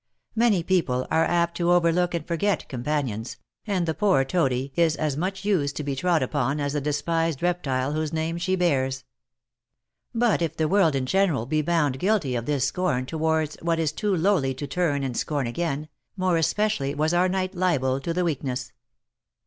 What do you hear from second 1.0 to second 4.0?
are apt to overlook and forget companions, and the